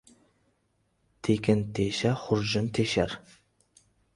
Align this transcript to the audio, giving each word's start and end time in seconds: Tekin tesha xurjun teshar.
Tekin 1.23 1.61
tesha 1.75 2.11
xurjun 2.23 2.67
teshar. 2.73 3.11